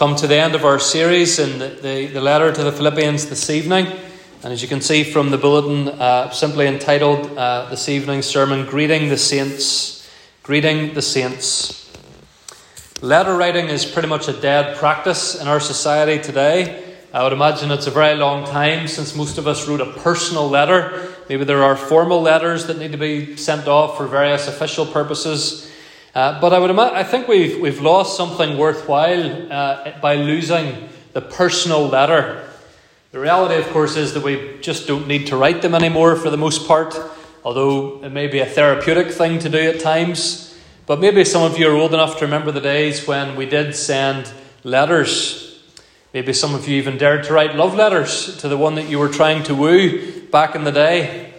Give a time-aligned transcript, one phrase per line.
[0.00, 3.28] come to the end of our series in the, the, the letter to the Philippians
[3.28, 3.86] this evening.
[4.42, 8.64] And as you can see from the bulletin, uh, simply entitled uh, this evening's sermon,
[8.64, 10.10] Greeting the Saints.
[10.42, 11.92] Greeting the Saints.
[13.02, 16.96] Letter writing is pretty much a dead practice in our society today.
[17.12, 20.48] I would imagine it's a very long time since most of us wrote a personal
[20.48, 21.12] letter.
[21.28, 25.69] Maybe there are formal letters that need to be sent off for various official purposes.
[26.14, 30.88] Uh, but I would imagine, I think we've, we've lost something worthwhile uh, by losing
[31.12, 32.48] the personal letter.
[33.12, 36.30] The reality, of course, is that we just don't need to write them anymore for
[36.30, 36.96] the most part,
[37.44, 40.58] although it may be a therapeutic thing to do at times.
[40.86, 43.76] But maybe some of you are old enough to remember the days when we did
[43.76, 44.32] send
[44.64, 45.62] letters.
[46.12, 48.98] Maybe some of you even dared to write love letters to the one that you
[48.98, 51.29] were trying to woo back in the day.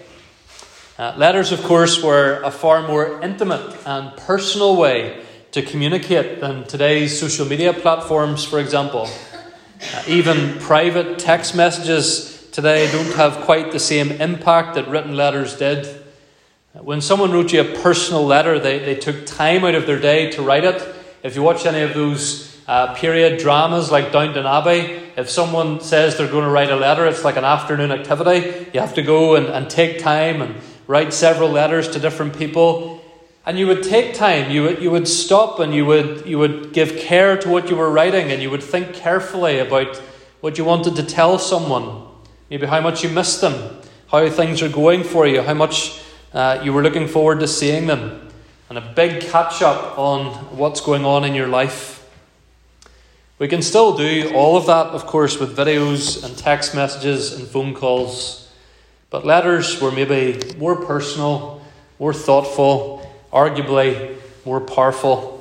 [1.01, 6.63] Uh, letters, of course, were a far more intimate and personal way to communicate than
[6.65, 9.09] today's social media platforms, for example.
[9.81, 15.57] Uh, even private text messages today don't have quite the same impact that written letters
[15.57, 15.87] did.
[15.87, 19.99] Uh, when someone wrote you a personal letter, they, they took time out of their
[19.99, 20.87] day to write it.
[21.23, 26.15] If you watch any of those uh, period dramas like Downton Abbey, if someone says
[26.15, 28.67] they're going to write a letter, it's like an afternoon activity.
[28.71, 33.01] You have to go and, and take time and write several letters to different people.
[33.45, 36.73] And you would take time, you would, you would stop and you would, you would
[36.73, 39.95] give care to what you were writing and you would think carefully about
[40.41, 42.07] what you wanted to tell someone.
[42.49, 46.01] Maybe how much you missed them, how things are going for you, how much
[46.33, 48.27] uh, you were looking forward to seeing them,
[48.67, 50.25] and a big catch up on
[50.57, 52.05] what's going on in your life.
[53.39, 57.47] We can still do all of that, of course, with videos and text messages and
[57.47, 58.40] phone calls.
[59.11, 61.61] But letters were maybe more personal,
[61.99, 65.37] more thoughtful, arguably more powerful.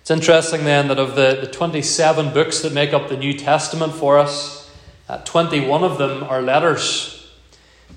[0.00, 3.94] It's interesting then that of the, the 27 books that make up the New Testament
[3.94, 4.70] for us,
[5.08, 7.32] uh, 21 of them are letters.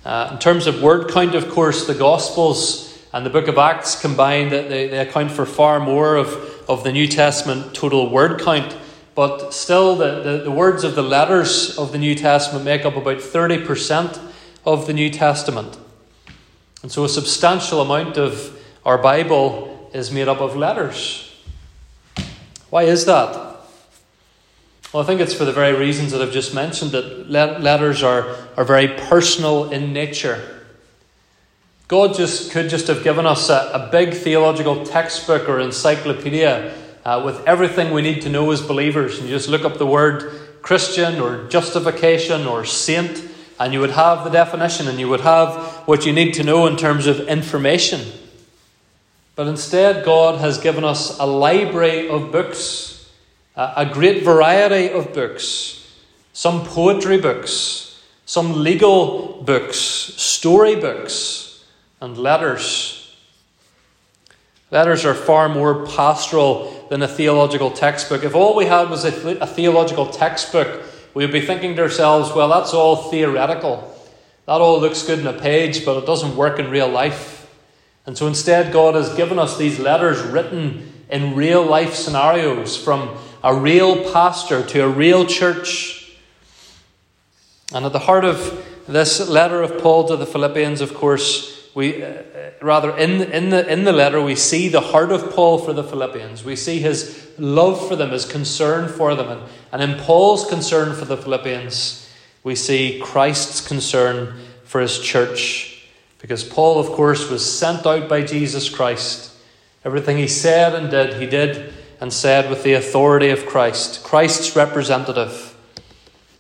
[0.06, 4.00] Uh, in terms of word count, of course, the Gospels and the book of Acts
[4.00, 6.30] combined, they, they account for far more of,
[6.70, 8.78] of the New Testament total word count.
[9.18, 12.96] But still, the, the, the, words of the letters of the New Testament make up
[12.96, 14.22] about 30%
[14.64, 15.76] of the New Testament.
[16.84, 21.34] And so a substantial amount of our Bible is made up of letters.
[22.70, 23.58] Why is that?
[24.94, 28.36] Well, I think it's for the very reasons that I've just mentioned that letters are,
[28.56, 30.64] are very personal in nature.
[31.88, 36.72] God just could just have given us a, a big theological textbook or encyclopedia
[37.08, 39.18] uh, with everything we need to know as believers.
[39.18, 40.30] And you just look up the word
[40.62, 43.24] Christian or justification or saint,
[43.58, 46.68] and you would have the definition and you would have what you need to know
[46.68, 48.02] in terms of information.
[49.38, 53.10] But instead, God has given us a library of books,
[53.56, 55.90] a great variety of books,
[56.34, 61.64] some poetry books, some legal books, story books,
[62.02, 63.16] and letters.
[64.72, 68.24] Letters are far more pastoral than a theological textbook.
[68.24, 70.84] If all we had was a, a theological textbook,
[71.14, 73.94] we would be thinking to ourselves, well, that's all theoretical.
[74.46, 77.50] That all looks good in a page, but it doesn't work in real life.
[78.06, 83.18] And so instead, God has given us these letters written in real life scenarios from
[83.44, 86.18] a real pastor to a real church.
[87.74, 92.04] And at the heart of this letter of Paul to the Philippians, of course, we
[92.04, 92.24] uh,
[92.62, 95.84] rather in, in, the, in the letter we see the heart of paul for the
[95.84, 96.44] philippians.
[96.44, 99.30] We see his love for them his concern for them.
[99.30, 99.42] And,
[99.72, 102.10] and in paul's concern for the philippians
[102.44, 105.88] we see christ's concern for his church.
[106.20, 109.34] Because paul of course was sent out by jesus christ.
[109.86, 114.56] Everything he said and did he did and said with the authority of christ christ's
[114.56, 115.56] representative.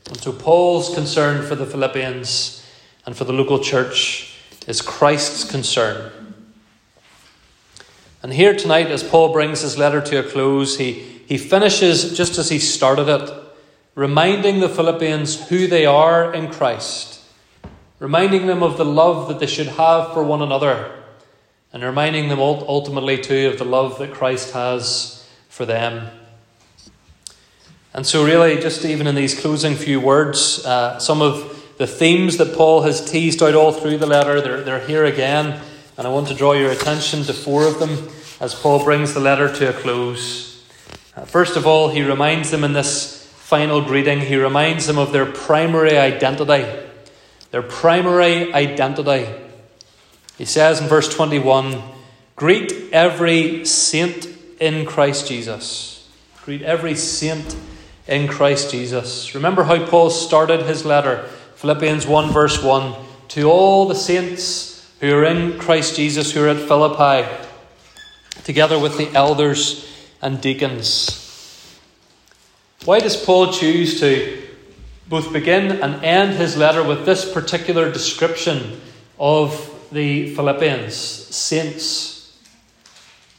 [0.08, 2.66] And so paul's concern for the philippians
[3.06, 4.37] and for the local church
[4.68, 6.12] is Christ's concern.
[8.22, 10.94] And here tonight, as Paul brings his letter to a close, he,
[11.25, 13.31] he finishes just as he started it,
[13.96, 17.22] reminding the Philippians who they are in Christ,
[18.00, 20.92] reminding them of the love that they should have for one another,
[21.72, 26.10] and reminding them ultimately, too, of the love that Christ has for them.
[27.94, 32.38] And so, really, just even in these closing few words, uh, some of the themes
[32.38, 35.62] that Paul has teased out all through the letter, they're, they're here again.
[35.97, 38.09] And I want to draw your attention to four of them
[38.39, 40.63] as Paul brings the letter to a close.
[41.15, 45.12] Uh, first of all, he reminds them in this final greeting, he reminds them of
[45.12, 46.65] their primary identity.
[47.51, 49.27] Their primary identity.
[50.38, 51.81] He says in verse 21
[52.35, 54.27] Greet every saint
[54.59, 56.07] in Christ Jesus.
[56.44, 57.56] Greet every saint
[58.07, 59.33] in Christ Jesus.
[59.33, 61.27] Remember how Paul started his letter,
[61.57, 62.94] Philippians 1, verse 1
[63.30, 67.27] to all the saints who are in Christ Jesus, who are at Philippi,
[68.44, 71.24] together with the elders and deacons.
[72.86, 74.48] Why does Paul choose to
[75.09, 78.80] both begin and end his letter with this particular description
[79.19, 82.38] of the Philippians, saints?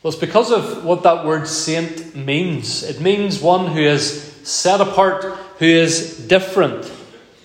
[0.03, 2.83] Well, it's because of what that word saint means.
[2.83, 5.25] It means one who is set apart,
[5.59, 6.91] who is different,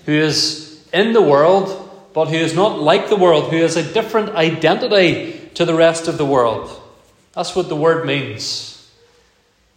[0.05, 0.62] who is
[0.93, 5.49] in the world, but who is not like the world, who has a different identity
[5.55, 6.69] to the rest of the world.
[7.33, 8.69] That's what the word means.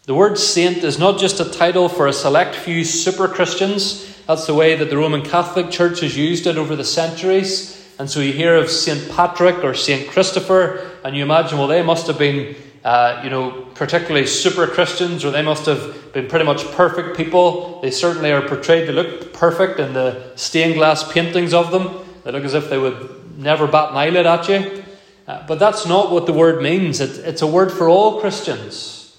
[0.05, 4.15] The word saint is not just a title for a select few super Christians.
[4.27, 7.73] That's the way that the Roman Catholic Church has used it over the centuries.
[7.99, 9.11] And so you hear of St.
[9.11, 10.09] Patrick or St.
[10.09, 12.55] Christopher, and you imagine, well, they must have been,
[12.87, 17.81] uh, you know, particularly super Christians, or they must have been pretty much perfect people.
[17.81, 22.07] They certainly are portrayed to look perfect in the stained glass paintings of them.
[22.23, 24.85] They look as if they would never bat an eyelid at you.
[25.27, 27.01] Uh, but that's not what the word means.
[27.01, 29.19] It, it's a word for all Christians.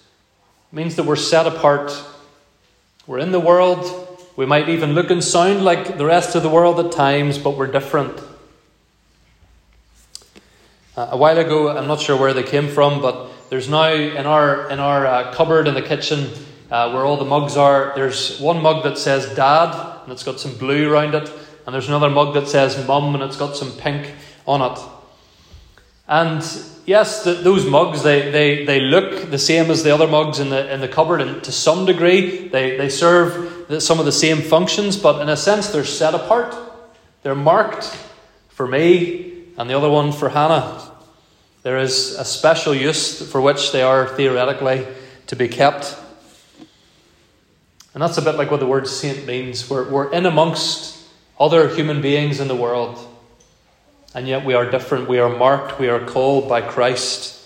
[0.71, 1.91] It means that we're set apart.
[3.05, 3.83] We're in the world.
[4.37, 7.57] We might even look and sound like the rest of the world at times, but
[7.57, 8.17] we're different.
[10.95, 14.25] Uh, a while ago, I'm not sure where they came from, but there's now in
[14.25, 16.29] our in our uh, cupboard in the kitchen
[16.69, 17.93] uh, where all the mugs are.
[17.95, 21.31] There's one mug that says Dad, and it's got some blue around it,
[21.65, 24.13] and there's another mug that says Mum, and it's got some pink
[24.45, 24.79] on it.
[26.07, 26.41] And
[26.85, 30.49] yes, the, those mugs, they, they, they look the same as the other mugs in
[30.49, 34.41] the, in the cupboard, and to some degree, they, they serve some of the same
[34.41, 36.55] functions, but in a sense, they're set apart.
[37.23, 37.85] They're marked
[38.49, 40.93] for me, and the other one for Hannah.
[41.67, 44.87] There is a special use for which they are theoretically
[45.25, 45.97] to be kept.
[47.93, 49.69] And that's a bit like what the word saint means.
[49.69, 50.97] We're, we're in amongst
[51.37, 53.05] other human beings in the world.
[54.15, 55.09] And yet we are different.
[55.09, 55.77] We are marked.
[55.77, 57.37] We are called by Christ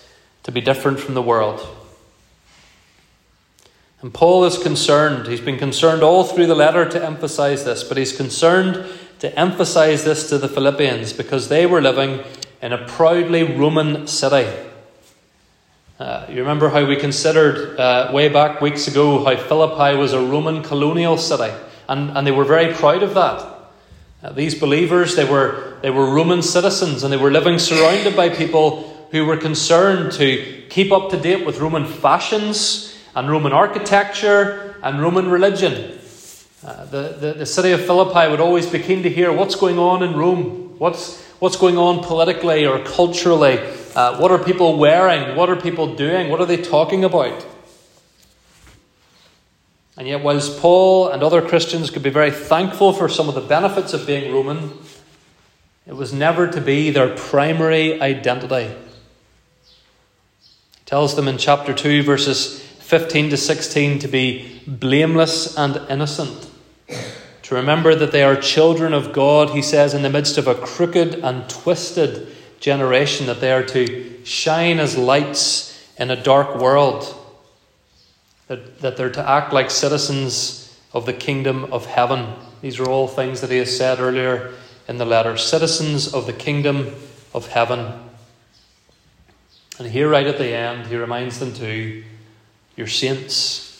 [0.44, 1.60] to be different from the world.
[4.02, 5.26] And Paul is concerned.
[5.26, 8.86] He's been concerned all through the letter to emphasize this, but he's concerned
[9.18, 12.22] to emphasize this to the Philippians because they were living
[12.62, 14.48] in a proudly Roman city.
[15.98, 20.20] Uh, you remember how we considered uh, way back weeks ago how Philippi was a
[20.20, 21.52] Roman colonial city,
[21.88, 23.52] and, and they were very proud of that.
[24.22, 28.28] Uh, these believers, they were, they were Roman citizens and they were living surrounded by
[28.28, 34.76] people who were concerned to keep up to date with Roman fashions and Roman architecture
[34.84, 35.98] and Roman religion.
[36.64, 39.80] Uh, the, the, the city of Philippi would always be keen to hear what's going
[39.80, 43.58] on in Rome, what's, what's going on politically or culturally,
[43.96, 47.44] uh, what are people wearing, what are people doing, what are they talking about.
[49.96, 53.40] And yet, whilst Paul and other Christians could be very thankful for some of the
[53.40, 54.70] benefits of being Roman,
[55.84, 58.72] it was never to be their primary identity.
[59.66, 66.48] He tells them in chapter 2, verses 15 to 16, to be blameless and innocent.
[67.52, 71.16] Remember that they are children of God, he says, in the midst of a crooked
[71.16, 72.28] and twisted
[72.60, 77.14] generation, that they are to shine as lights in a dark world
[78.48, 82.34] that, that they're to act like citizens of the kingdom of heaven.
[82.60, 84.52] These are all things that he has said earlier
[84.88, 85.36] in the letter.
[85.36, 86.94] Citizens of the kingdom
[87.32, 87.92] of heaven.
[89.78, 92.04] And here, right at the end, he reminds them to
[92.76, 93.71] your saints.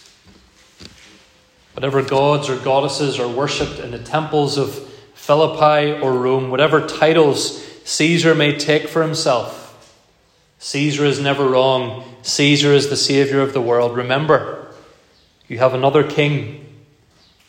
[1.74, 4.74] Whatever gods or goddesses are worshipped in the temples of
[5.14, 9.62] Philippi or Rome, whatever titles Caesar may take for himself,
[10.58, 12.04] Caesar is never wrong.
[12.22, 13.96] Caesar is the Saviour of the world.
[13.96, 14.72] Remember,
[15.48, 16.64] you have another king.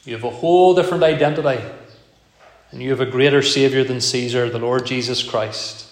[0.04, 1.64] You have a whole different identity.
[2.72, 5.88] And you have a greater Saviour than Caesar, the Lord Jesus Christ.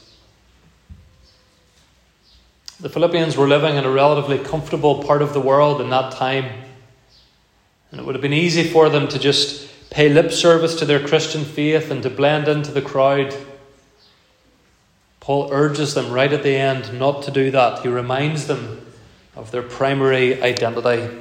[2.80, 6.52] The Philippians were living in a relatively comfortable part of the world in that time.
[7.92, 11.06] And it would have been easy for them to just pay lip service to their
[11.06, 13.36] Christian faith and to blend into the crowd.
[15.20, 17.84] Paul urges them right at the end not to do that.
[17.84, 18.86] He reminds them
[19.36, 21.18] of their primary identity.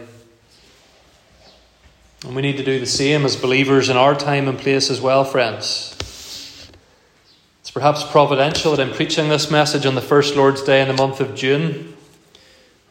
[2.25, 5.00] And we need to do the same as believers in our time and place as
[5.00, 5.97] well, friends.
[7.61, 10.95] It's perhaps providential that I'm preaching this message on the first Lord's Day in the
[10.95, 11.97] month of June.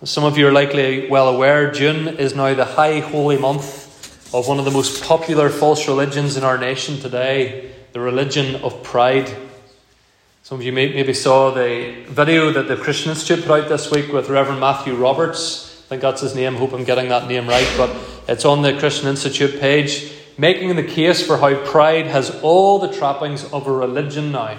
[0.04, 4.48] Some of you are likely well aware, June is now the high holy month of
[4.48, 9.30] one of the most popular false religions in our nation today, the religion of pride.
[10.44, 13.92] Some of you may, maybe saw the video that the Christian Institute put out this
[13.92, 16.54] week with Reverend Matthew Roberts I think that's his name.
[16.54, 17.68] Hope I'm getting that name right.
[17.76, 17.90] But
[18.28, 22.94] it's on the Christian Institute page, making the case for how pride has all the
[22.94, 24.56] trappings of a religion now.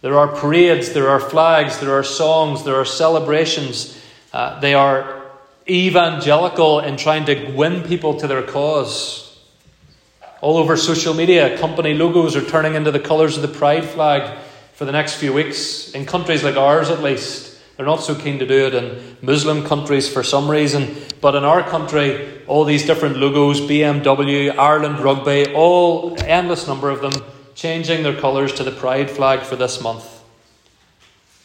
[0.00, 4.00] There are parades, there are flags, there are songs, there are celebrations.
[4.32, 5.22] Uh, they are
[5.68, 9.38] evangelical in trying to win people to their cause.
[10.40, 14.38] All over social media, company logos are turning into the colours of the pride flag
[14.74, 15.92] for the next few weeks.
[15.92, 19.64] In countries like ours, at least, they're not so keen to do it in Muslim
[19.64, 20.96] countries for some reason.
[21.20, 27.00] But in our country, all these different logos BMW, Ireland Rugby, all endless number of
[27.00, 27.12] them
[27.54, 30.11] changing their colours to the pride flag for this month.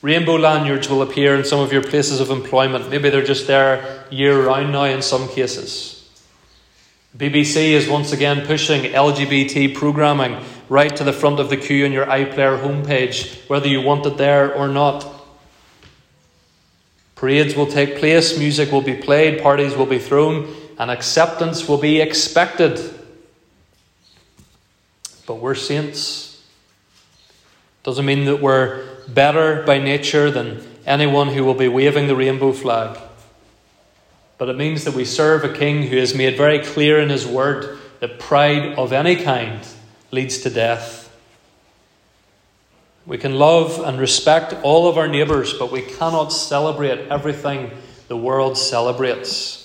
[0.01, 2.89] Rainbow lanyards will appear in some of your places of employment.
[2.89, 5.93] Maybe they're just there year round now in some cases.
[7.17, 11.91] BBC is once again pushing LGBT programming right to the front of the queue on
[11.91, 15.05] your iPlayer homepage, whether you want it there or not.
[17.15, 21.79] Parades will take place, music will be played, parties will be thrown, and acceptance will
[21.79, 22.79] be expected.
[25.25, 26.45] But we're saints.
[27.81, 32.51] Doesn't mean that we're better by nature than anyone who will be waving the rainbow
[32.51, 32.97] flag.
[34.37, 37.25] But it means that we serve a king who has made very clear in his
[37.25, 39.65] word that pride of any kind
[40.11, 41.03] leads to death.
[43.05, 47.71] We can love and respect all of our neighbours, but we cannot celebrate everything
[48.09, 49.63] the world celebrates.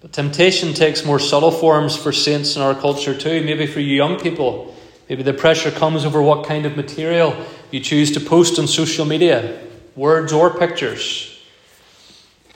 [0.00, 3.96] But temptation takes more subtle forms for saints in our culture too, maybe for you
[3.96, 4.75] young people.
[5.08, 7.36] Maybe the pressure comes over what kind of material
[7.70, 9.62] you choose to post on social media,
[9.94, 11.32] words or pictures.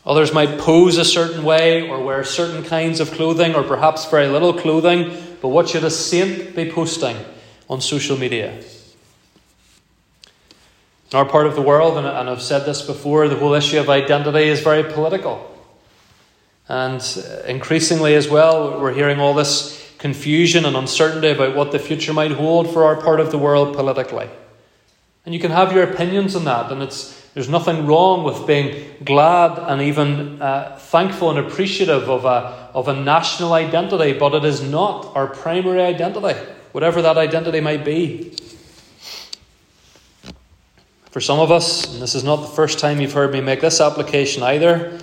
[0.04, 4.28] Others might pose a certain way or wear certain kinds of clothing or perhaps very
[4.28, 7.16] little clothing, but what should a saint be posting
[7.68, 8.60] on social media?
[11.12, 13.90] In our part of the world, and I've said this before, the whole issue of
[13.90, 15.46] identity is very political.
[16.68, 21.78] And uh, increasingly, as well, we're hearing all this confusion and uncertainty about what the
[21.78, 24.28] future might hold for our part of the world politically.
[25.24, 28.96] And you can have your opinions on that, and it's there's nothing wrong with being
[29.04, 34.44] glad and even uh, thankful and appreciative of a, of a national identity, but it
[34.44, 36.36] is not our primary identity,
[36.72, 38.36] whatever that identity might be.
[41.12, 43.60] For some of us, and this is not the first time you've heard me make
[43.60, 44.98] this application either,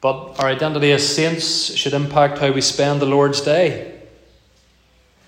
[0.00, 3.93] but our identity as saints should impact how we spend the Lord's day.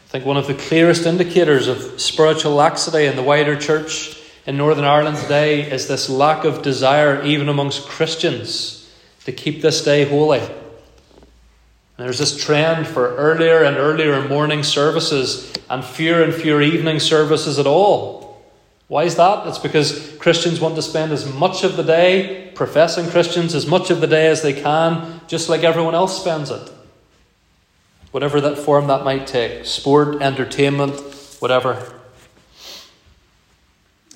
[0.07, 4.57] I think one of the clearest indicators of spiritual laxity in the wider church in
[4.57, 8.89] Northern Ireland today is this lack of desire, even amongst Christians,
[9.25, 10.39] to keep this day holy.
[10.39, 17.01] And there's this trend for earlier and earlier morning services and fewer and fewer evening
[17.01, 18.47] services at all.
[18.87, 19.45] Why is that?
[19.49, 23.91] It's because Christians want to spend as much of the day, professing Christians, as much
[23.91, 26.71] of the day as they can, just like everyone else spends it.
[28.17, 30.99] Whatever that form that might take sport, entertainment,
[31.39, 31.93] whatever.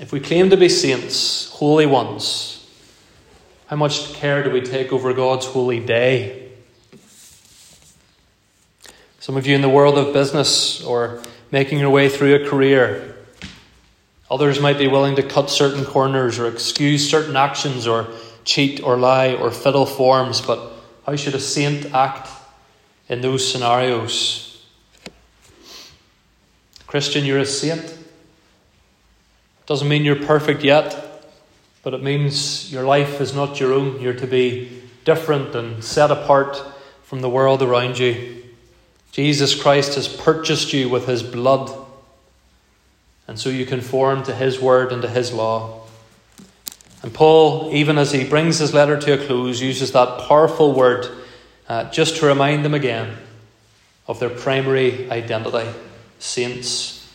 [0.00, 2.66] If we claim to be saints, holy ones,
[3.66, 6.50] how much care do we take over God's holy day?
[9.18, 13.18] Some of you in the world of business or making your way through a career,
[14.30, 18.08] others might be willing to cut certain corners or excuse certain actions or
[18.46, 20.72] cheat or lie or fiddle forms, but
[21.04, 22.39] how should a saint act
[23.10, 24.64] in those scenarios?
[26.86, 27.98] Christian, you're a saint.
[29.66, 31.24] Doesn't mean you're perfect yet,
[31.82, 34.00] but it means your life is not your own.
[34.00, 36.62] You're to be different and set apart
[37.02, 38.44] from the world around you.
[39.12, 41.70] Jesus Christ has purchased you with his blood,
[43.26, 45.82] and so you conform to his word and to his law.
[47.02, 51.19] And Paul, even as he brings his letter to a close, uses that powerful word
[51.70, 53.16] uh, just to remind them again
[54.08, 55.70] of their primary identity
[56.18, 57.08] saints.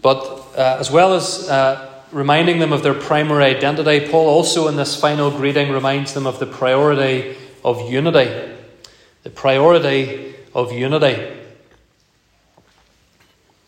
[0.00, 0.24] But
[0.56, 4.98] uh, as well as uh, reminding them of their primary identity, Paul also in this
[4.98, 8.56] final greeting reminds them of the priority of unity.
[9.22, 11.14] The priority of unity.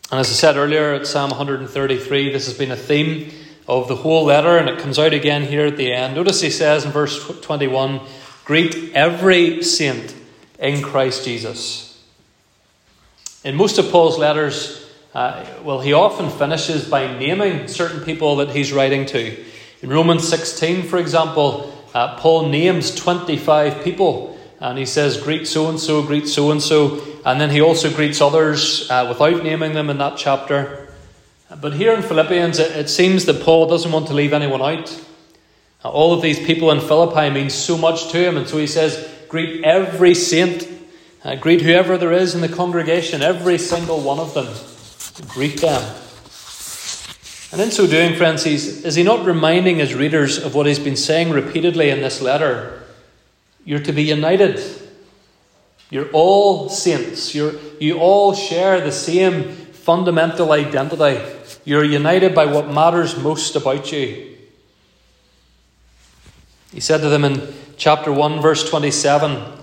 [0.09, 3.31] And as I said earlier at Psalm 133, this has been a theme
[3.67, 6.15] of the whole letter, and it comes out again here at the end.
[6.15, 8.01] Notice he says in verse 21
[8.45, 10.15] Greet every saint
[10.59, 12.03] in Christ Jesus.
[13.43, 18.49] In most of Paul's letters, uh, well, he often finishes by naming certain people that
[18.49, 19.43] he's writing to.
[19.81, 25.69] In Romans 16, for example, uh, Paul names 25 people and he says, Greet so
[25.69, 27.01] and so, greet so and so.
[27.25, 30.87] And then he also greets others uh, without naming them in that chapter.
[31.61, 35.05] But here in Philippians, it, it seems that Paul doesn't want to leave anyone out.
[35.89, 39.11] All of these people in Philippi mean so much to him, and so he says,
[39.29, 40.67] Greet every saint,
[41.23, 44.47] uh, greet whoever there is in the congregation, every single one of them.
[45.27, 45.81] Greet them.
[47.51, 50.79] And in so doing, friends, he's, is he not reminding his readers of what he's
[50.79, 52.83] been saying repeatedly in this letter?
[53.63, 54.61] You're to be united.
[55.89, 57.33] You're all saints.
[57.33, 61.23] You're, you all share the same fundamental identity.
[61.63, 64.34] You're united by what matters most about you.
[66.71, 69.53] He said to them in chapter 1, verse 27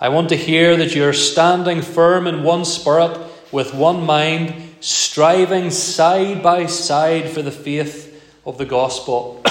[0.00, 3.18] I want to hear that you're standing firm in one spirit,
[3.50, 9.42] with one mind, striving side by side for the faith of the gospel.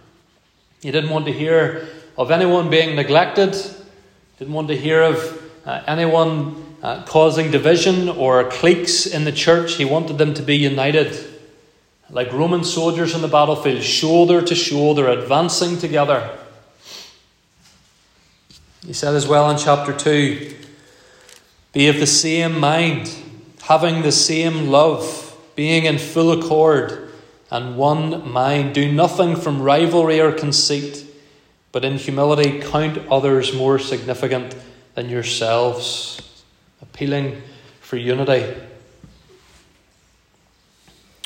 [0.80, 3.54] he didn't want to hear of anyone being neglected,
[4.38, 9.74] didn't want to hear of uh, anyone uh, causing division or cliques in the church.
[9.74, 11.35] He wanted them to be united
[12.10, 16.38] like Roman soldiers on the battlefield, shoulder to shoulder, advancing together.
[18.86, 20.54] He said as well in chapter 2
[21.72, 23.14] be of the same mind,
[23.62, 27.10] having the same love, being in full accord
[27.50, 28.74] and one mind.
[28.74, 31.04] Do nothing from rivalry or conceit,
[31.72, 34.56] but in humility count others more significant
[34.94, 36.42] than yourselves,
[36.80, 37.42] appealing
[37.80, 38.54] for unity.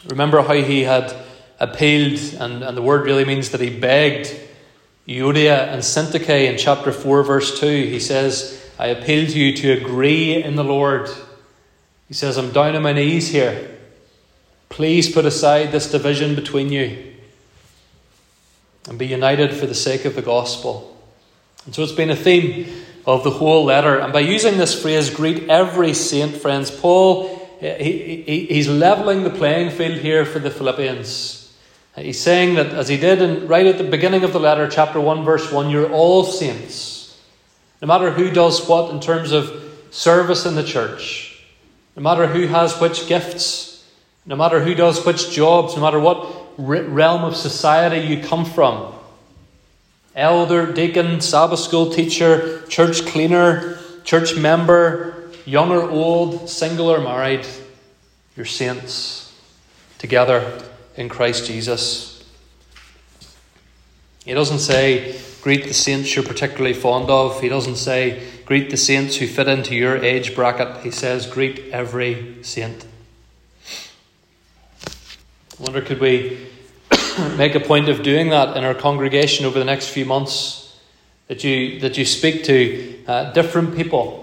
[0.06, 1.14] Remember how he had
[1.58, 4.34] appealed, and, and the word really means that he begged
[5.06, 7.66] Euodia and Syntyche in chapter 4, verse 2.
[7.66, 11.10] He says, I appeal to you to agree in the Lord.
[12.08, 13.78] He says, I'm down on my knees here.
[14.70, 17.12] Please put aside this division between you
[18.88, 20.96] and be united for the sake of the gospel.
[21.66, 23.98] And so it's been a theme of the whole letter.
[23.98, 27.29] And by using this phrase, greet every saint, friends, Paul
[27.60, 31.54] he, he, he's leveling the playing field here for the Philippians.
[31.96, 34.68] Uh, he's saying that, as he did in, right at the beginning of the letter,
[34.68, 37.20] chapter 1, verse 1, you're all saints.
[37.82, 39.50] No matter who does what in terms of
[39.90, 41.44] service in the church,
[41.96, 43.88] no matter who has which gifts,
[44.24, 46.26] no matter who does which jobs, no matter what
[46.58, 48.94] realm of society you come from
[50.14, 57.46] elder, deacon, Sabbath school teacher, church cleaner, church member, young or old, single or married,
[58.36, 59.32] your saints
[59.98, 60.62] together
[60.96, 62.24] in Christ Jesus.
[64.24, 67.40] He doesn't say, greet the saints you're particularly fond of.
[67.40, 70.84] He doesn't say, greet the saints who fit into your age bracket.
[70.84, 72.86] He says, greet every saint.
[75.58, 76.48] I wonder, could we
[77.36, 80.78] make a point of doing that in our congregation over the next few months?
[81.28, 84.19] That you, that you speak to uh, different people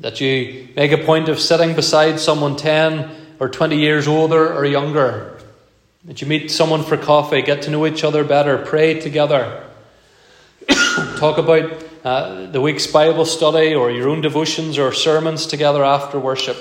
[0.00, 4.64] that you make a point of sitting beside someone 10 or 20 years older or
[4.64, 5.38] younger.
[6.04, 9.66] That you meet someone for coffee, get to know each other better, pray together.
[11.16, 16.18] Talk about uh, the week's Bible study or your own devotions or sermons together after
[16.18, 16.56] worship.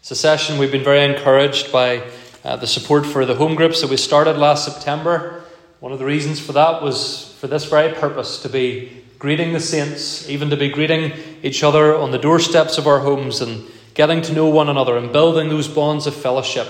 [0.00, 2.02] It's a session we've been very encouraged by
[2.44, 5.42] uh, the support for the home groups that we started last September.
[5.80, 9.58] One of the reasons for that was for this very purpose to be greeting the
[9.58, 11.10] saints, even to be greeting
[11.42, 15.14] each other on the doorsteps of our homes and getting to know one another and
[15.14, 16.68] building those bonds of fellowship.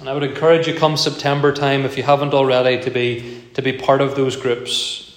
[0.00, 3.62] And I would encourage you come September time, if you haven't already, to be, to
[3.62, 5.16] be part of those groups.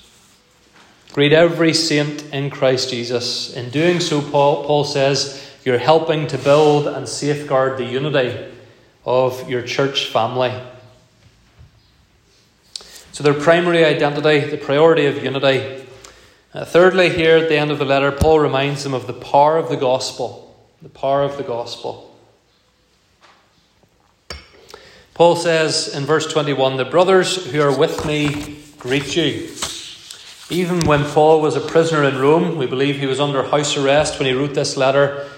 [1.12, 3.56] Greet every saint in Christ Jesus.
[3.56, 8.38] In doing so, Paul, Paul says, you're helping to build and safeguard the unity
[9.06, 10.54] of your church family.
[13.12, 15.79] So, their primary identity, the priority of unity.
[16.54, 19.58] Uh, thirdly, here at the end of the letter, Paul reminds them of the power
[19.58, 20.46] of the gospel.
[20.82, 22.16] The power of the gospel.
[25.14, 29.50] Paul says in verse 21 The brothers who are with me greet you.
[30.50, 34.18] Even when Paul was a prisoner in Rome, we believe he was under house arrest
[34.18, 35.30] when he wrote this letter,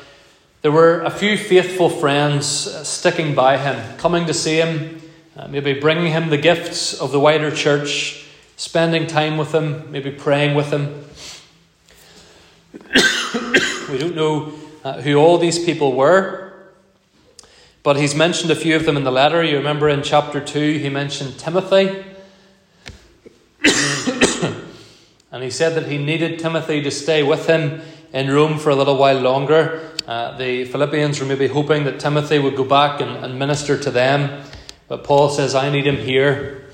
[0.62, 2.45] there were a few faithful friends
[2.88, 5.02] sticking by him, coming to see him,
[5.36, 10.12] uh, maybe bringing him the gifts of the wider church, spending time with him, maybe
[10.12, 11.01] praying with him.
[13.90, 14.54] we don't know
[14.84, 16.54] uh, who all these people were,
[17.84, 19.44] but he's mentioned a few of them in the letter.
[19.44, 22.06] You remember in chapter 2, he mentioned Timothy.
[25.32, 27.82] and he said that he needed Timothy to stay with him
[28.14, 29.92] in Rome for a little while longer.
[30.08, 33.92] Uh, the Philippians were maybe hoping that Timothy would go back and, and minister to
[33.92, 34.44] them.
[34.88, 36.66] But Paul says, I need him here.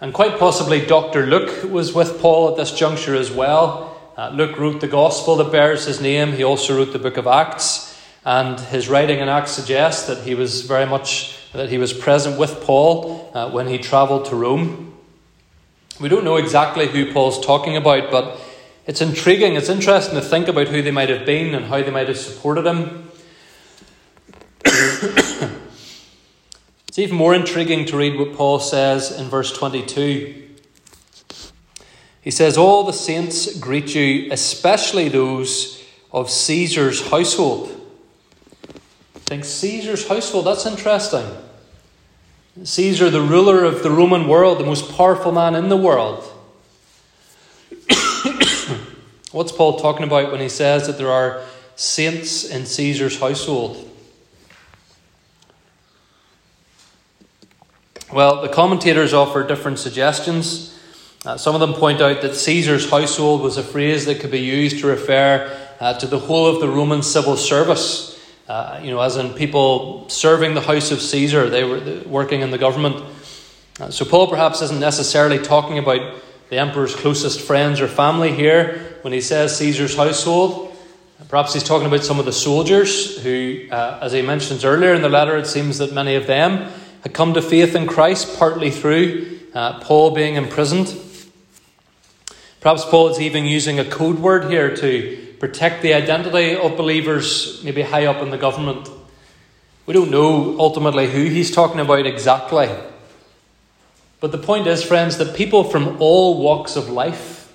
[0.00, 1.26] And quite possibly Dr.
[1.26, 3.95] Luke was with Paul at this juncture as well.
[4.16, 6.32] Uh, Luke wrote the gospel that bears his name.
[6.32, 8.00] He also wrote the book of Acts.
[8.24, 12.38] And his writing in Acts suggests that he was very much that he was present
[12.38, 14.94] with Paul uh, when he travelled to Rome.
[16.00, 18.40] We don't know exactly who Paul's talking about, but
[18.86, 21.90] it's intriguing, it's interesting to think about who they might have been and how they
[21.90, 23.10] might have supported him.
[26.88, 30.45] it's even more intriguing to read what Paul says in verse 22.
[32.26, 37.70] He says, All the saints greet you, especially those of Caesar's household.
[39.14, 41.24] I think Caesar's household, that's interesting.
[42.64, 46.24] Caesar, the ruler of the Roman world, the most powerful man in the world.
[49.30, 51.44] What's Paul talking about when he says that there are
[51.76, 53.88] saints in Caesar's household?
[58.12, 60.75] Well, the commentators offer different suggestions.
[61.26, 64.38] Uh, some of them point out that Caesar's household was a phrase that could be
[64.38, 68.16] used to refer uh, to the whole of the Roman civil service.
[68.46, 72.52] Uh, you know, as in people serving the house of Caesar, they were working in
[72.52, 73.04] the government.
[73.80, 78.98] Uh, so Paul perhaps isn't necessarily talking about the emperor's closest friends or family here
[79.02, 80.76] when he says Caesar's household.
[81.28, 85.02] Perhaps he's talking about some of the soldiers who, uh, as he mentions earlier in
[85.02, 86.70] the letter, it seems that many of them
[87.02, 90.96] had come to faith in Christ partly through uh, Paul being imprisoned.
[92.66, 97.62] Perhaps Paul is even using a code word here to protect the identity of believers,
[97.62, 98.90] maybe high up in the government.
[99.86, 102.68] We don't know ultimately who he's talking about exactly.
[104.18, 107.52] But the point is, friends, that people from all walks of life,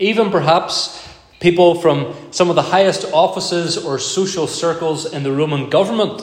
[0.00, 1.08] even perhaps
[1.38, 6.22] people from some of the highest offices or social circles in the Roman government,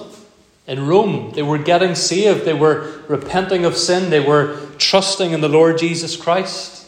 [0.67, 5.39] in Rome, they were getting saved, they were repenting of sin, they were trusting in
[5.39, 6.82] the Lord Jesus Christ.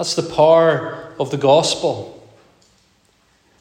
[0.00, 2.26] That's the power of the gospel.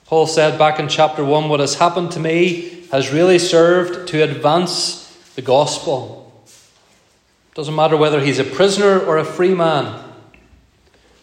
[0.05, 4.23] Paul said back in chapter 1 what has happened to me has really served to
[4.23, 6.31] advance the gospel.
[7.55, 10.01] Doesn't matter whether he's a prisoner or a free man.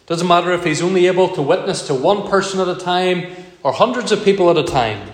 [0.05, 3.73] Doesn't matter if he's only able to witness to one person at a time or
[3.73, 5.13] hundreds of people at a time.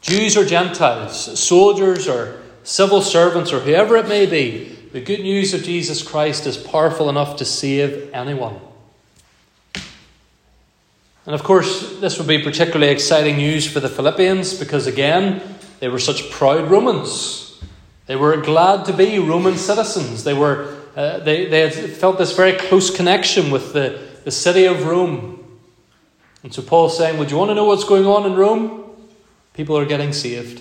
[0.00, 5.54] Jews or Gentiles, soldiers or civil servants or whoever it may be, the good news
[5.54, 8.60] of Jesus Christ is powerful enough to save anyone.
[11.24, 15.40] And of course, this would be particularly exciting news for the Philippians because, again,
[15.78, 17.60] they were such proud Romans.
[18.06, 20.24] They were glad to be Roman citizens.
[20.24, 24.64] They, were, uh, they, they had felt this very close connection with the, the city
[24.64, 25.38] of Rome.
[26.42, 28.90] And so Paul's saying, Would you want to know what's going on in Rome?
[29.54, 30.60] People are getting saved.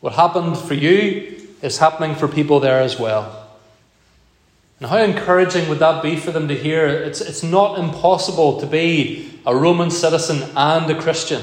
[0.00, 3.45] What happened for you is happening for people there as well.
[4.78, 6.86] And how encouraging would that be for them to hear?
[6.86, 11.42] It's, it's not impossible to be a Roman citizen and a Christian.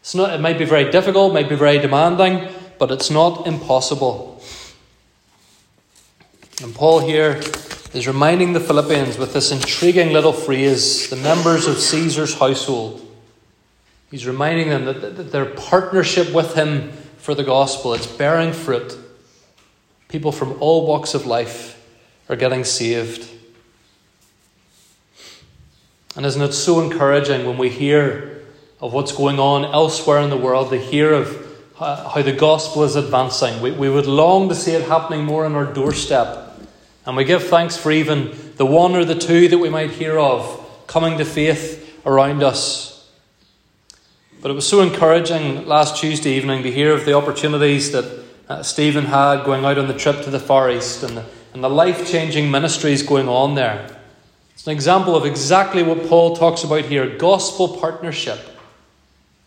[0.00, 2.48] It's not, it might be very difficult, might be very demanding,
[2.78, 4.42] but it's not impossible.
[6.62, 7.40] And Paul here
[7.94, 13.00] is reminding the Philippians with this intriguing little phrase the members of Caesar's household.
[14.10, 18.96] He's reminding them that, that their partnership with him for the gospel it's bearing fruit.
[20.08, 21.73] People from all walks of life
[22.28, 23.30] are getting saved.
[26.16, 28.42] And isn't it so encouraging when we hear
[28.80, 31.40] of what's going on elsewhere in the world, to hear of
[31.76, 33.60] how the gospel is advancing?
[33.60, 36.60] We, we would long to see it happening more on our doorstep.
[37.04, 40.18] And we give thanks for even the one or the two that we might hear
[40.18, 43.10] of coming to faith around us.
[44.40, 48.62] But it was so encouraging last Tuesday evening to hear of the opportunities that uh,
[48.62, 51.70] Stephen had going out on the trip to the Far East and the and the
[51.70, 53.96] life changing ministries going on there.
[54.54, 58.40] It's an example of exactly what Paul talks about here gospel partnership.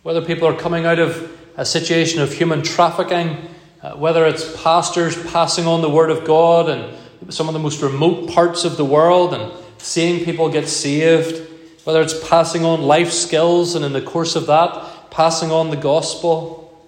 [0.04, 3.50] Whether people are coming out of a situation of human trafficking,
[3.84, 7.82] uh, whether it's pastors passing on the word of God in some of the most
[7.82, 11.46] remote parts of the world and seeing people get saved,
[11.84, 15.76] whether it's passing on life skills and in the course of that, passing on the
[15.78, 16.88] gospel.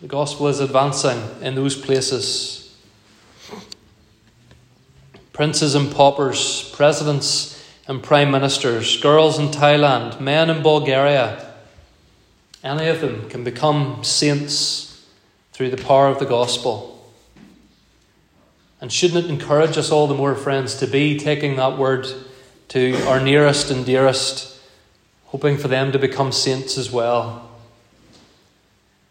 [0.00, 2.67] The gospel is advancing in those places
[5.38, 11.54] princes and paupers, presidents and prime ministers, girls in Thailand, men in Bulgaria.
[12.64, 15.06] Any of them can become saints
[15.52, 17.08] through the power of the gospel.
[18.80, 22.08] And shouldn't it encourage us all the more, friends, to be taking that word
[22.70, 24.60] to our nearest and dearest,
[25.26, 27.48] hoping for them to become saints as well?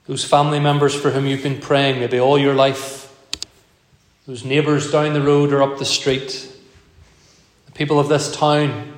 [0.07, 3.07] Those family members for whom you've been praying, maybe all your life,
[4.27, 6.51] those neighbours down the road or up the street,
[7.65, 8.93] the people of this town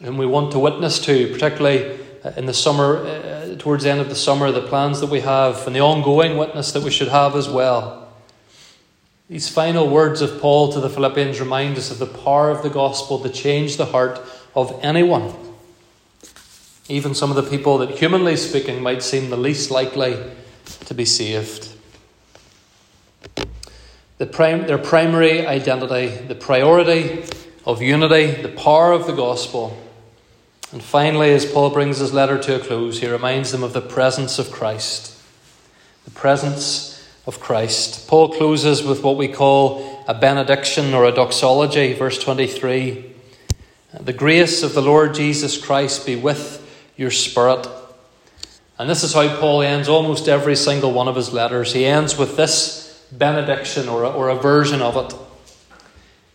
[0.00, 4.00] whom we want to witness to, particularly uh, in the summer, uh, towards the end
[4.00, 7.08] of the summer, the plans that we have and the ongoing witness that we should
[7.08, 8.12] have as well.
[9.28, 12.70] These final words of Paul to the Philippians remind us of the power of the
[12.70, 14.20] gospel to change the heart
[14.54, 15.34] of anyone.
[16.88, 20.16] Even some of the people that, humanly speaking, might seem the least likely
[20.86, 21.69] to be saved.
[24.20, 27.24] The prim- their primary identity, the priority
[27.64, 29.74] of unity, the power of the gospel.
[30.72, 33.80] And finally, as Paul brings his letter to a close, he reminds them of the
[33.80, 35.18] presence of Christ.
[36.04, 38.08] The presence of Christ.
[38.08, 43.14] Paul closes with what we call a benediction or a doxology, verse 23.
[43.98, 46.58] The grace of the Lord Jesus Christ be with
[46.94, 47.66] your spirit.
[48.78, 51.72] And this is how Paul ends almost every single one of his letters.
[51.72, 55.18] He ends with this benediction or a, or a version of it.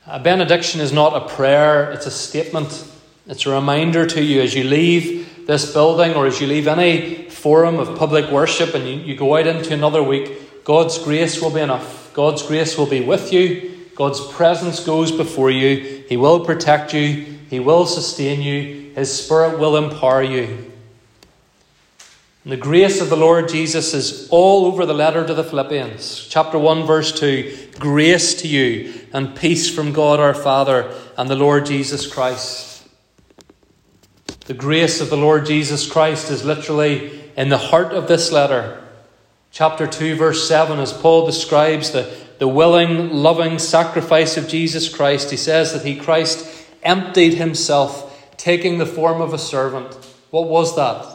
[0.08, 2.92] A benediction is not a prayer, it's a statement.
[3.28, 7.28] It's a reminder to you as you leave this building or as you leave any
[7.30, 11.52] forum of public worship and you, you go out into another week, God's grace will
[11.52, 12.14] be enough.
[12.14, 13.72] God's grace will be with you.
[13.96, 16.04] God's presence goes before you.
[16.08, 17.38] He will protect you.
[17.50, 18.92] He will sustain you.
[18.94, 20.72] His Spirit will empower you.
[22.46, 26.28] And the grace of the Lord Jesus is all over the letter to the Philippians.
[26.30, 31.36] Chapter 1, verse 2 Grace to you and peace from God our Father and the
[31.36, 32.88] Lord Jesus Christ.
[34.42, 38.80] The grace of the Lord Jesus Christ is literally in the heart of this letter.
[39.50, 45.32] Chapter 2, verse 7, as Paul describes the, the willing, loving sacrifice of Jesus Christ,
[45.32, 46.48] he says that he, Christ,
[46.84, 49.96] emptied himself, taking the form of a servant.
[50.30, 51.15] What was that?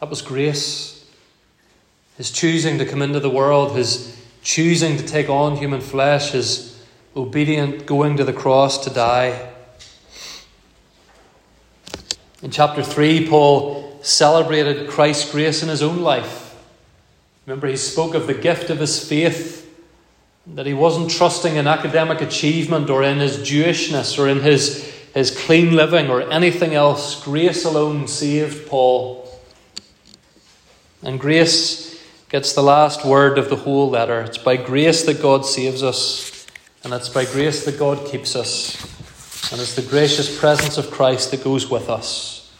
[0.00, 1.04] That was grace.
[2.16, 6.80] His choosing to come into the world, his choosing to take on human flesh, his
[7.16, 9.52] obedient going to the cross to die.
[12.42, 16.56] In chapter 3, Paul celebrated Christ's grace in his own life.
[17.46, 19.64] Remember, he spoke of the gift of his faith,
[20.46, 24.84] that he wasn't trusting in academic achievement or in his Jewishness or in his,
[25.14, 27.22] his clean living or anything else.
[27.22, 29.27] Grace alone saved Paul.
[31.02, 34.20] And grace gets the last word of the whole letter.
[34.20, 36.46] It's by grace that God saves us,
[36.84, 38.82] and it's by grace that God keeps us.
[39.50, 42.52] And it's the gracious presence of Christ that goes with us.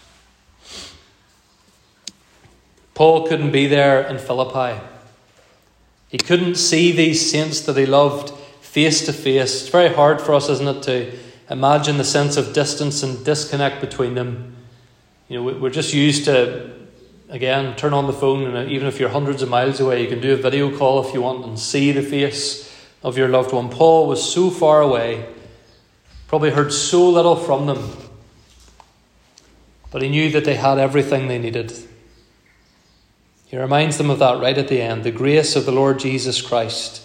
[2.95, 4.81] Paul couldn't be there in Philippi.
[6.09, 9.63] He couldn't see these saints that he loved face to face.
[9.63, 11.19] It's very hard for us, isn't it, to
[11.51, 14.57] imagine the sense of distance and disconnect between them.
[15.29, 16.78] You know, we're just used to
[17.29, 20.09] again, turn on the phone, and uh, even if you're hundreds of miles away, you
[20.09, 23.53] can do a video call if you want and see the face of your loved
[23.53, 23.69] one.
[23.69, 25.27] Paul was so far away,
[26.27, 27.93] probably heard so little from them,
[29.91, 31.73] but he knew that they had everything they needed.
[33.47, 35.05] He reminds them of that right at the end.
[35.05, 37.03] The grace of the Lord Jesus Christ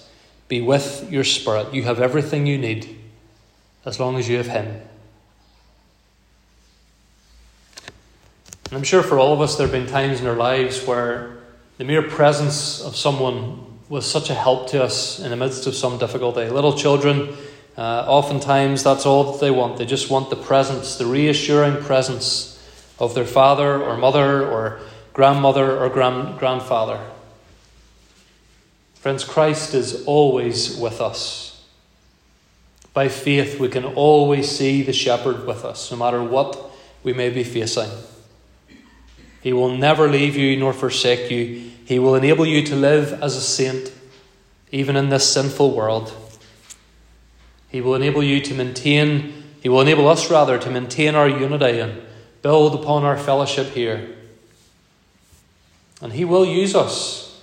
[0.50, 1.74] be with your spirit.
[1.74, 3.00] You have everything you need
[3.86, 4.82] as long as you have Him.
[8.74, 11.38] And I'm sure for all of us, there have been times in our lives where
[11.78, 15.76] the mere presence of someone was such a help to us in the midst of
[15.76, 16.50] some difficulty.
[16.50, 17.36] Little children,
[17.78, 19.78] uh, oftentimes that's all that they want.
[19.78, 24.80] They just want the presence, the reassuring presence of their father or mother or
[25.14, 27.00] grandmother or grand- grandfather.
[28.96, 31.64] Friends, Christ is always with us.
[32.92, 36.72] By faith, we can always see the shepherd with us, no matter what
[37.04, 37.92] we may be facing.
[39.44, 41.70] He will never leave you nor forsake you.
[41.84, 43.92] He will enable you to live as a saint,
[44.72, 46.14] even in this sinful world.
[47.68, 51.82] He will enable you to maintain, He will enable us rather to maintain our unity
[51.82, 52.02] and
[52.42, 54.16] build upon our fellowship here.
[56.02, 57.42] And He will use us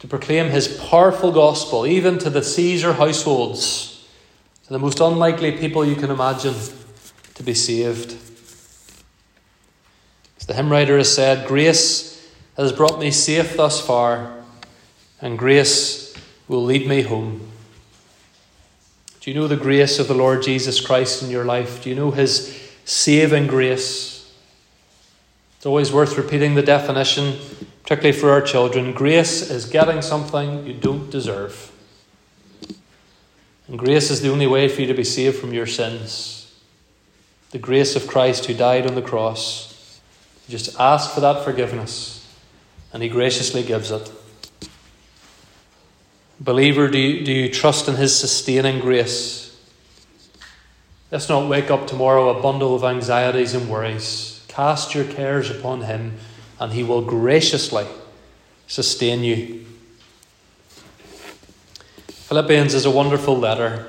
[0.00, 4.06] to proclaim His powerful gospel, even to the Caesar households,
[4.64, 6.56] to the most unlikely people you can imagine
[7.36, 8.25] to be saved.
[10.46, 14.32] The hymn writer has said, Grace has brought me safe thus far,
[15.20, 16.14] and grace
[16.48, 17.48] will lead me home.
[19.20, 21.82] Do you know the grace of the Lord Jesus Christ in your life?
[21.82, 24.32] Do you know his saving grace?
[25.56, 27.38] It's always worth repeating the definition,
[27.82, 28.92] particularly for our children.
[28.92, 31.72] Grace is getting something you don't deserve.
[33.66, 36.54] And grace is the only way for you to be saved from your sins.
[37.50, 39.75] The grace of Christ who died on the cross.
[40.48, 42.26] Just ask for that forgiveness,
[42.92, 44.10] and He graciously gives it.
[46.38, 49.46] Believer, do you, do you trust in His sustaining grace?
[51.10, 54.44] Let's not wake up tomorrow a bundle of anxieties and worries.
[54.48, 56.14] Cast your cares upon him,
[56.58, 57.86] and he will graciously
[58.66, 59.64] sustain you.
[62.08, 63.86] Philippians is a wonderful letter.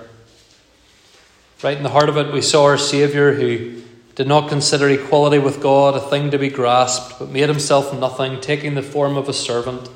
[1.63, 3.81] Right in the heart of it, we saw our Saviour who
[4.17, 8.41] did not consider equality with God a thing to be grasped, but made himself nothing,
[8.41, 9.87] taking the form of a servant,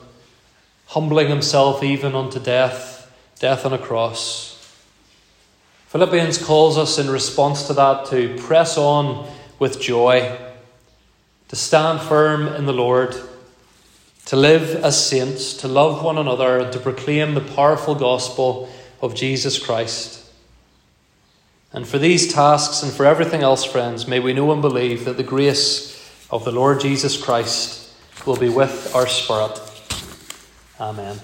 [0.86, 4.47] humbling himself even unto death, death on a cross.
[5.88, 10.38] Philippians calls us in response to that to press on with joy,
[11.47, 13.15] to stand firm in the Lord
[14.25, 19.15] to live as saints, to love one another, and to proclaim the powerful gospel of
[19.15, 20.20] Jesus Christ.
[21.73, 25.17] And for these tasks and for everything else, friends, may we know and believe that
[25.17, 25.97] the grace
[26.29, 27.93] of the Lord Jesus Christ
[28.25, 29.60] will be with our spirit.
[30.79, 31.19] Amen.